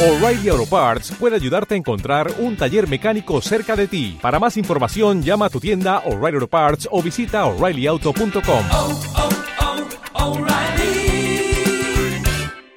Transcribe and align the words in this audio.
O'Reilly 0.00 0.48
Auto 0.48 0.64
Parts 0.64 1.10
puede 1.18 1.34
ayudarte 1.34 1.74
a 1.74 1.76
encontrar 1.76 2.32
un 2.38 2.56
taller 2.56 2.86
mecánico 2.86 3.42
cerca 3.42 3.74
de 3.74 3.88
ti. 3.88 4.16
Para 4.22 4.38
más 4.38 4.56
información, 4.56 5.24
llama 5.24 5.46
a 5.46 5.50
tu 5.50 5.58
tienda 5.58 6.04
O'Reilly 6.06 6.36
Auto 6.36 6.46
Parts 6.46 6.88
o 6.92 7.02
visita 7.02 7.44
oreillyauto.com. 7.46 8.64
oh, 8.70 9.00
oh, 9.16 10.24
O'Reilly 10.24 11.52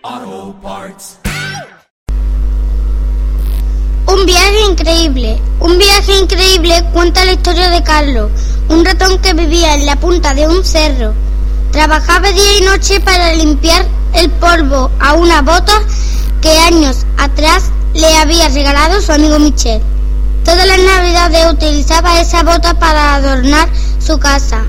Auto 0.02 0.56
Parts. 0.64 1.20
Un 4.08 4.26
viaje 4.26 4.62
increíble. 4.72 5.40
Un 5.60 5.78
viaje 5.78 6.18
increíble 6.18 6.74
cuenta 6.92 7.24
la 7.24 7.34
historia 7.34 7.70
de 7.70 7.84
Carlos, 7.84 8.32
un 8.68 8.84
ratón 8.84 9.20
que 9.20 9.36
vivía 9.36 9.76
en 9.76 9.86
la 9.86 9.96
punta 9.96 10.34
de 10.34 10.48
un 10.48 10.66
cerro. 10.66 11.14
Trabajaba 11.72 12.32
día 12.32 12.58
y 12.58 12.62
noche 12.62 13.00
para 13.00 13.32
limpiar 13.34 13.86
el 14.16 14.32
polvo 14.32 14.90
a 15.00 15.14
una 15.14 15.44
bota 15.44 15.84
que 16.42 16.58
años 16.60 17.06
atrás 17.18 17.66
le 17.94 18.18
había 18.18 18.50
regalado 18.50 19.00
su 19.02 19.12
amigo 19.12 19.40
Michel. 19.40 19.82
Todas 20.44 20.68
las 20.68 20.80
navidades 20.80 21.54
utilizaba 21.54 22.20
esa 22.20 22.44
bota 22.44 22.74
para 22.80 23.16
adornar 23.16 23.70
su 24.00 24.18
casa. 24.18 24.64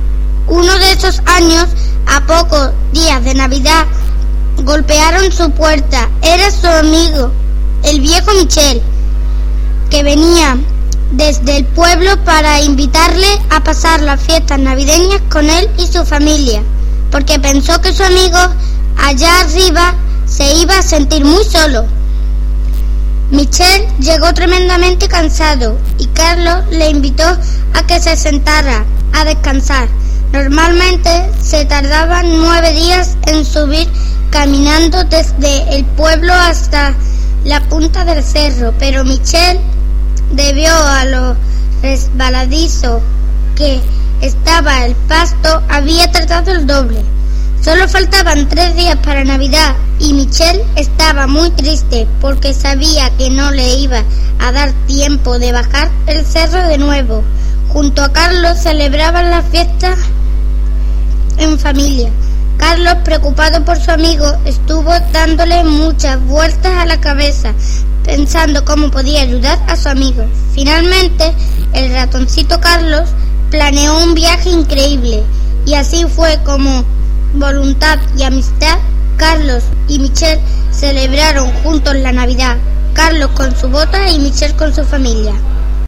Uno 0.48 0.78
de 0.78 0.92
esos 0.92 1.22
años, 1.24 1.68
a 2.06 2.20
pocos 2.26 2.70
días 2.92 3.24
de 3.24 3.34
Navidad, 3.34 3.86
golpearon 4.58 5.32
su 5.32 5.50
puerta. 5.50 6.10
Era 6.20 6.50
su 6.50 6.66
amigo, 6.66 7.32
el 7.84 8.00
viejo 8.00 8.32
Michel, 8.34 8.82
que 9.88 10.02
venía 10.02 10.58
desde 11.12 11.56
el 11.58 11.64
pueblo 11.64 12.22
para 12.24 12.60
invitarle 12.60 13.26
a 13.50 13.62
pasar 13.62 14.02
las 14.02 14.20
fiestas 14.20 14.58
navideñas 14.58 15.22
con 15.30 15.48
él 15.48 15.70
y 15.78 15.86
su 15.86 16.04
familia, 16.04 16.62
porque 17.10 17.38
pensó 17.38 17.80
que 17.80 17.92
su 17.92 18.02
amigo 18.02 18.38
allá 18.98 19.40
arriba 19.40 19.94
se 20.34 20.54
iba 20.54 20.78
a 20.78 20.82
sentir 20.82 21.24
muy 21.24 21.44
solo. 21.44 21.84
Michel 23.30 23.86
llegó 24.00 24.32
tremendamente 24.32 25.08
cansado 25.08 25.78
y 25.98 26.06
Carlos 26.06 26.64
le 26.70 26.88
invitó 26.90 27.24
a 27.24 27.86
que 27.86 28.00
se 28.00 28.16
sentara 28.16 28.84
a 29.12 29.24
descansar. 29.24 29.88
Normalmente 30.32 31.30
se 31.42 31.64
tardaban 31.66 32.38
nueve 32.38 32.72
días 32.72 33.16
en 33.26 33.44
subir 33.44 33.88
caminando 34.30 35.04
desde 35.04 35.76
el 35.76 35.84
pueblo 35.84 36.32
hasta 36.32 36.94
la 37.44 37.60
punta 37.68 38.04
del 38.04 38.24
cerro, 38.24 38.72
pero 38.78 39.04
Michel, 39.04 39.60
debido 40.32 40.74
a 40.74 41.04
lo 41.04 41.36
resbaladizo 41.82 43.02
que 43.56 43.80
estaba 44.22 44.86
el 44.86 44.94
pasto, 44.94 45.62
había 45.68 46.10
tardado 46.10 46.52
el 46.52 46.66
doble. 46.66 47.02
Solo 47.64 47.88
faltaban 47.88 48.48
tres 48.48 48.74
días 48.74 48.96
para 49.04 49.22
Navidad 49.22 49.76
y 50.00 50.14
Michelle 50.14 50.64
estaba 50.74 51.28
muy 51.28 51.48
triste 51.50 52.08
porque 52.20 52.54
sabía 52.54 53.08
que 53.16 53.30
no 53.30 53.52
le 53.52 53.76
iba 53.76 54.02
a 54.40 54.50
dar 54.50 54.72
tiempo 54.88 55.38
de 55.38 55.52
bajar 55.52 55.88
el 56.08 56.26
cerro 56.26 56.66
de 56.66 56.76
nuevo. 56.76 57.22
Junto 57.68 58.02
a 58.02 58.12
Carlos 58.12 58.58
celebraban 58.58 59.30
la 59.30 59.42
fiesta 59.42 59.94
en 61.38 61.56
familia. 61.56 62.10
Carlos, 62.56 62.96
preocupado 63.04 63.64
por 63.64 63.78
su 63.78 63.92
amigo, 63.92 64.26
estuvo 64.44 64.92
dándole 65.12 65.62
muchas 65.62 66.20
vueltas 66.26 66.72
a 66.78 66.84
la 66.84 67.00
cabeza, 67.00 67.54
pensando 68.04 68.64
cómo 68.64 68.90
podía 68.90 69.22
ayudar 69.22 69.60
a 69.68 69.76
su 69.76 69.88
amigo. 69.88 70.24
Finalmente, 70.52 71.32
el 71.74 71.92
ratoncito 71.92 72.60
Carlos 72.60 73.08
planeó 73.50 74.02
un 74.02 74.14
viaje 74.14 74.50
increíble 74.50 75.22
y 75.64 75.74
así 75.74 76.04
fue 76.06 76.40
como 76.42 76.84
voluntad 77.34 77.98
y 78.16 78.22
amistad, 78.22 78.78
Carlos 79.16 79.64
y 79.88 79.98
Michelle 79.98 80.40
celebraron 80.70 81.50
juntos 81.62 81.94
la 81.96 82.12
Navidad, 82.12 82.56
Carlos 82.94 83.30
con 83.34 83.56
su 83.56 83.68
bota 83.68 84.10
y 84.10 84.18
Michelle 84.18 84.56
con 84.56 84.74
su 84.74 84.84
familia. 84.84 85.34